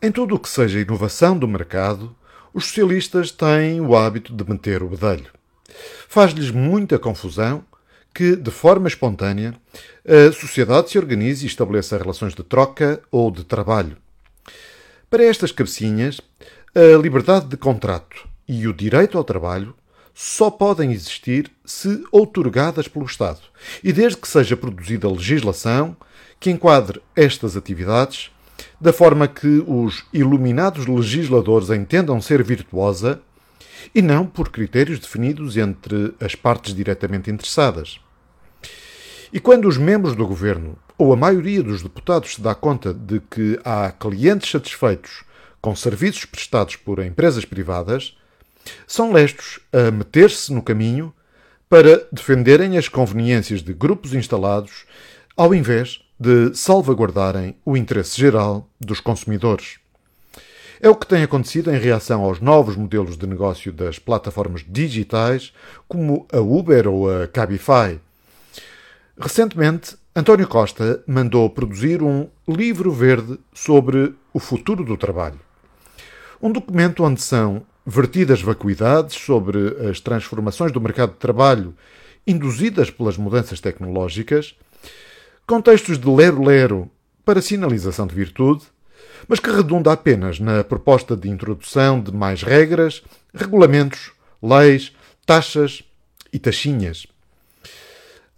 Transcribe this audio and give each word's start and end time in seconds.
Em 0.00 0.12
tudo 0.12 0.36
o 0.36 0.38
que 0.38 0.48
seja 0.48 0.78
inovação 0.78 1.36
do 1.36 1.48
mercado, 1.48 2.14
os 2.54 2.66
socialistas 2.66 3.32
têm 3.32 3.80
o 3.80 3.96
hábito 3.96 4.32
de 4.32 4.48
meter 4.48 4.80
o 4.80 4.88
bedelho. 4.88 5.26
Faz-lhes 6.08 6.52
muita 6.52 7.00
confusão 7.00 7.64
que, 8.14 8.36
de 8.36 8.50
forma 8.52 8.86
espontânea, 8.86 9.54
a 10.06 10.30
sociedade 10.30 10.90
se 10.90 10.98
organize 10.98 11.44
e 11.44 11.48
estabeleça 11.48 11.98
relações 11.98 12.32
de 12.32 12.44
troca 12.44 13.02
ou 13.10 13.28
de 13.28 13.42
trabalho. 13.42 13.96
Para 15.10 15.24
estas 15.24 15.50
cabecinhas, 15.50 16.20
a 16.76 16.96
liberdade 16.96 17.46
de 17.46 17.56
contrato 17.56 18.28
e 18.46 18.68
o 18.68 18.72
direito 18.72 19.18
ao 19.18 19.24
trabalho 19.24 19.74
só 20.14 20.48
podem 20.48 20.92
existir 20.92 21.50
se 21.64 22.04
outorgadas 22.12 22.86
pelo 22.86 23.04
Estado 23.04 23.40
e 23.82 23.92
desde 23.92 24.18
que 24.18 24.28
seja 24.28 24.56
produzida 24.56 25.10
legislação 25.10 25.96
que 26.38 26.50
enquadre 26.50 27.02
estas 27.16 27.56
atividades 27.56 28.30
da 28.80 28.92
forma 28.92 29.26
que 29.26 29.62
os 29.66 30.04
iluminados 30.12 30.86
legisladores 30.86 31.70
entendam 31.70 32.20
ser 32.20 32.42
virtuosa 32.42 33.20
e 33.94 34.00
não 34.00 34.26
por 34.26 34.50
critérios 34.50 34.98
definidos 34.98 35.56
entre 35.56 36.14
as 36.20 36.34
partes 36.34 36.74
diretamente 36.74 37.30
interessadas. 37.30 38.00
E 39.32 39.40
quando 39.40 39.68
os 39.68 39.76
membros 39.76 40.14
do 40.14 40.26
governo 40.26 40.76
ou 40.96 41.12
a 41.12 41.16
maioria 41.16 41.62
dos 41.62 41.82
deputados 41.82 42.34
se 42.34 42.40
dá 42.40 42.54
conta 42.54 42.94
de 42.94 43.20
que 43.20 43.58
há 43.64 43.90
clientes 43.92 44.50
satisfeitos 44.50 45.24
com 45.60 45.74
serviços 45.74 46.24
prestados 46.24 46.76
por 46.76 47.00
empresas 47.00 47.44
privadas, 47.44 48.16
são 48.86 49.12
lestos 49.12 49.60
a 49.72 49.90
meter-se 49.90 50.52
no 50.52 50.62
caminho 50.62 51.12
para 51.68 52.06
defenderem 52.10 52.78
as 52.78 52.88
conveniências 52.88 53.62
de 53.62 53.74
grupos 53.74 54.14
instalados, 54.14 54.86
ao 55.38 55.54
invés 55.54 56.00
de 56.18 56.52
salvaguardarem 56.52 57.54
o 57.64 57.76
interesse 57.76 58.20
geral 58.20 58.68
dos 58.80 58.98
consumidores. 58.98 59.78
É 60.80 60.88
o 60.88 60.96
que 60.96 61.06
tem 61.06 61.22
acontecido 61.22 61.70
em 61.70 61.78
reação 61.78 62.22
aos 62.22 62.40
novos 62.40 62.74
modelos 62.74 63.16
de 63.16 63.24
negócio 63.24 63.72
das 63.72 64.00
plataformas 64.00 64.64
digitais, 64.68 65.52
como 65.86 66.26
a 66.32 66.38
Uber 66.40 66.88
ou 66.88 67.08
a 67.08 67.28
Cabify. 67.28 68.00
Recentemente, 69.16 69.96
António 70.14 70.48
Costa 70.48 71.04
mandou 71.06 71.48
produzir 71.48 72.02
um 72.02 72.26
livro 72.48 72.90
verde 72.90 73.38
sobre 73.54 74.12
o 74.34 74.40
futuro 74.40 74.84
do 74.84 74.96
trabalho. 74.96 75.38
Um 76.42 76.50
documento 76.50 77.04
onde 77.04 77.22
são 77.22 77.62
vertidas 77.86 78.42
vacuidades 78.42 79.14
sobre 79.14 79.88
as 79.88 80.00
transformações 80.00 80.72
do 80.72 80.80
mercado 80.80 81.12
de 81.12 81.18
trabalho 81.18 81.76
induzidas 82.26 82.90
pelas 82.90 83.16
mudanças 83.16 83.60
tecnológicas 83.60 84.56
contextos 85.48 85.98
de 85.98 86.06
lero-lero 86.06 86.90
para 87.24 87.40
sinalização 87.40 88.06
de 88.06 88.14
virtude, 88.14 88.66
mas 89.26 89.40
que 89.40 89.50
redunda 89.50 89.90
apenas 89.90 90.38
na 90.38 90.62
proposta 90.62 91.16
de 91.16 91.26
introdução 91.30 92.02
de 92.02 92.12
mais 92.12 92.42
regras, 92.42 93.02
regulamentos, 93.32 94.12
leis, 94.42 94.92
taxas 95.24 95.82
e 96.30 96.38
taxinhas. 96.38 97.06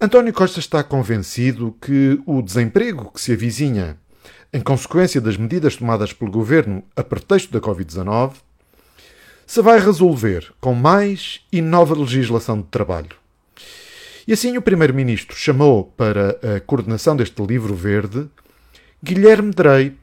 António 0.00 0.32
Costa 0.32 0.60
está 0.60 0.84
convencido 0.84 1.76
que 1.80 2.20
o 2.24 2.40
desemprego 2.40 3.10
que 3.12 3.20
se 3.20 3.32
avizinha, 3.32 3.98
em 4.52 4.60
consequência 4.60 5.20
das 5.20 5.36
medidas 5.36 5.74
tomadas 5.74 6.12
pelo 6.12 6.30
governo 6.30 6.84
a 6.94 7.02
pretexto 7.02 7.52
da 7.52 7.60
Covid-19, 7.60 8.34
se 9.44 9.60
vai 9.60 9.80
resolver 9.80 10.52
com 10.60 10.74
mais 10.74 11.40
e 11.50 11.60
nova 11.60 11.92
legislação 11.92 12.58
de 12.60 12.68
trabalho. 12.68 13.19
E 14.26 14.32
assim 14.32 14.56
o 14.56 14.62
Primeiro-Ministro 14.62 15.36
chamou 15.36 15.84
para 15.96 16.38
a 16.56 16.60
coordenação 16.60 17.16
deste 17.16 17.40
livro 17.42 17.74
verde 17.74 18.28
Guilherme 19.02 19.50
Drey, 19.50 19.96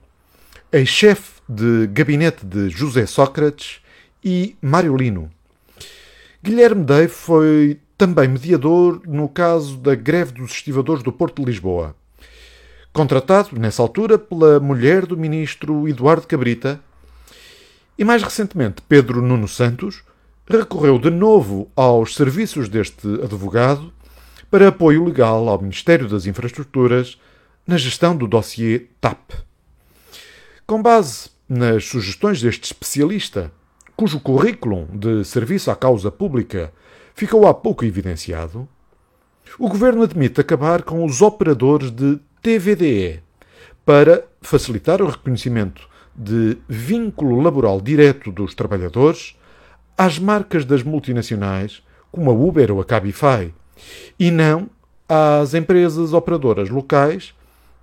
ex-chefe 0.72 1.40
de 1.48 1.88
gabinete 1.88 2.44
de 2.46 2.68
José 2.70 3.06
Sócrates 3.06 3.80
e 4.24 4.56
Mário 4.60 4.98
Lino. 4.98 5.30
Guilherme 6.44 6.84
Drey 6.84 7.08
foi 7.08 7.80
também 7.96 8.28
mediador 8.28 9.02
no 9.06 9.30
caso 9.30 9.78
da 9.78 9.94
greve 9.94 10.32
dos 10.32 10.52
estivadores 10.52 11.04
do 11.04 11.12
Porto 11.12 11.42
de 11.42 11.52
Lisboa. 11.52 11.96
Contratado, 12.92 13.60
nessa 13.60 13.84
altura, 13.84 14.18
pela 14.18 14.60
mulher 14.60 15.06
do 15.06 15.16
ministro 15.16 15.88
Eduardo 15.88 16.26
Cabrita, 16.26 16.82
e 17.98 18.04
mais 18.04 18.24
recentemente 18.24 18.82
Pedro 18.82 19.22
Nuno 19.22 19.48
Santos 19.48 20.04
recorreu 20.50 20.98
de 20.98 21.12
novo 21.12 21.70
aos 21.76 22.16
serviços 22.16 22.68
deste 22.68 23.08
advogado 23.24 23.94
para 24.50 24.70
apoio 24.70 25.04
legal 25.04 25.48
ao 25.50 25.62
Ministério 25.62 26.08
das 26.08 26.26
Infraestruturas 26.26 27.20
na 27.66 27.78
gestão 27.78 28.16
do 28.16 28.28
dossiê 28.28 28.88
TAP. 29.02 29.32
Com 30.66 30.82
base 30.82 31.30
nas 31.50 31.86
sugestões 31.86 32.42
deste 32.42 32.66
especialista, 32.66 33.52
cujo 33.96 34.20
currículo 34.20 34.88
de 34.94 35.24
serviço 35.26 35.70
à 35.70 35.76
causa 35.76 36.10
pública 36.10 36.72
ficou 37.14 37.48
há 37.48 37.54
pouco 37.54 37.84
evidenciado, 37.84 38.68
o 39.60 39.68
governo 39.68 40.04
admite 40.04 40.40
acabar 40.40 40.84
com 40.84 41.04
os 41.04 41.22
operadores 41.22 41.92
de 41.92 42.20
TVDE 42.42 43.22
para 43.86 44.24
facilitar 44.42 45.02
o 45.02 45.08
reconhecimento 45.08 45.88
de 46.16 46.58
vínculo 46.68 47.42
laboral 47.42 47.82
direto 47.82 48.32
dos 48.32 48.54
trabalhadores 48.54 49.38
às 49.98 50.20
marcas 50.20 50.64
das 50.64 50.84
multinacionais, 50.84 51.82
como 52.12 52.30
a 52.30 52.34
Uber 52.34 52.72
ou 52.72 52.82
a 52.82 52.86
Cabify, 52.86 53.54
e 54.20 54.32
não 54.32 54.70
às 55.08 55.54
empresas 55.54 56.14
operadoras 56.14 56.70
locais, 56.70 57.34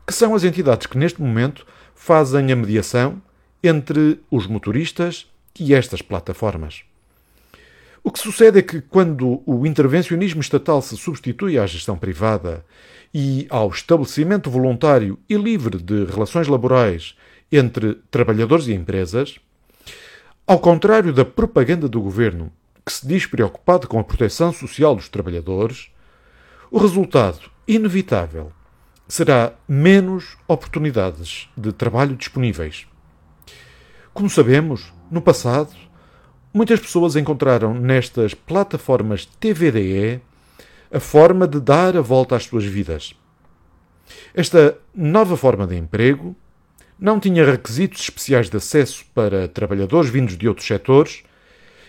que 0.06 0.12
são 0.12 0.34
as 0.34 0.44
entidades 0.44 0.86
que 0.86 0.98
neste 0.98 1.20
momento 1.20 1.66
fazem 1.94 2.52
a 2.52 2.56
mediação 2.56 3.20
entre 3.62 4.20
os 4.30 4.46
motoristas 4.46 5.26
e 5.58 5.74
estas 5.74 6.02
plataformas. 6.02 6.82
O 8.02 8.12
que 8.12 8.18
sucede 8.18 8.58
é 8.58 8.62
que, 8.62 8.82
quando 8.82 9.42
o 9.46 9.66
intervencionismo 9.66 10.42
estatal 10.42 10.82
se 10.82 10.94
substitui 10.94 11.58
à 11.58 11.66
gestão 11.66 11.96
privada 11.96 12.62
e 13.14 13.46
ao 13.48 13.70
estabelecimento 13.70 14.50
voluntário 14.50 15.18
e 15.26 15.36
livre 15.36 15.78
de 15.78 16.04
relações 16.04 16.46
laborais 16.46 17.16
entre 17.50 17.94
trabalhadores 18.10 18.66
e 18.66 18.74
empresas, 18.74 19.38
ao 20.46 20.58
contrário 20.58 21.14
da 21.14 21.24
propaganda 21.24 21.88
do 21.88 22.02
governo 22.02 22.52
que 22.84 22.92
se 22.92 23.06
diz 23.06 23.26
preocupado 23.26 23.88
com 23.88 23.98
a 23.98 24.04
proteção 24.04 24.52
social 24.52 24.94
dos 24.94 25.08
trabalhadores, 25.08 25.90
o 26.70 26.78
resultado 26.78 27.50
inevitável 27.66 28.52
será 29.08 29.52
menos 29.68 30.36
oportunidades 30.46 31.48
de 31.56 31.72
trabalho 31.72 32.16
disponíveis. 32.16 32.86
Como 34.12 34.28
sabemos, 34.28 34.92
no 35.10 35.20
passado, 35.20 35.74
muitas 36.52 36.80
pessoas 36.80 37.16
encontraram 37.16 37.74
nestas 37.74 38.34
plataformas 38.34 39.26
TVDE 39.26 40.20
a 40.92 41.00
forma 41.00 41.48
de 41.48 41.60
dar 41.60 41.96
a 41.96 42.00
volta 42.00 42.36
às 42.36 42.44
suas 42.44 42.64
vidas. 42.64 43.14
Esta 44.34 44.78
nova 44.94 45.36
forma 45.36 45.66
de 45.66 45.76
emprego 45.76 46.36
não 46.98 47.18
tinha 47.18 47.44
requisitos 47.44 48.00
especiais 48.02 48.48
de 48.48 48.56
acesso 48.56 49.04
para 49.14 49.48
trabalhadores 49.48 50.10
vindos 50.10 50.36
de 50.36 50.46
outros 50.46 50.66
setores 50.66 51.24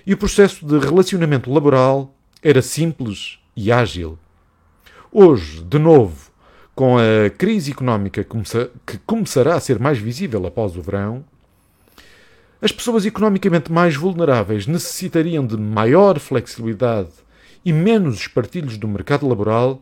e 0.05 0.13
o 0.13 0.17
processo 0.17 0.65
de 0.65 0.77
relacionamento 0.77 1.51
laboral 1.51 2.13
era 2.41 2.61
simples 2.61 3.39
e 3.55 3.71
ágil. 3.71 4.19
Hoje, 5.11 5.63
de 5.63 5.79
novo, 5.79 6.29
com 6.75 6.97
a 6.97 7.29
crise 7.29 7.71
económica 7.71 8.23
que 8.85 8.97
começará 9.05 9.55
a 9.55 9.59
ser 9.59 9.79
mais 9.79 9.97
visível 9.97 10.45
após 10.45 10.75
o 10.75 10.81
verão, 10.81 11.23
as 12.61 12.71
pessoas 12.71 13.05
economicamente 13.05 13.71
mais 13.71 13.95
vulneráveis 13.95 14.67
necessitariam 14.67 15.45
de 15.45 15.57
maior 15.57 16.19
flexibilidade 16.19 17.11
e 17.63 17.73
menos 17.73 18.19
espartilhos 18.19 18.77
do 18.77 18.87
mercado 18.87 19.27
laboral 19.27 19.81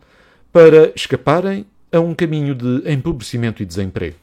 para 0.52 0.92
escaparem 0.96 1.66
a 1.92 2.00
um 2.00 2.14
caminho 2.14 2.56
de 2.56 2.90
empobrecimento 2.92 3.62
e 3.62 3.66
desemprego. 3.66 4.18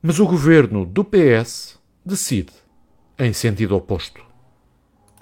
Mas 0.00 0.18
o 0.18 0.26
governo 0.26 0.84
do 0.84 1.04
PS 1.04 1.78
decide 2.04 2.52
em 3.18 3.32
sentido 3.32 3.76
oposto. 3.76 4.31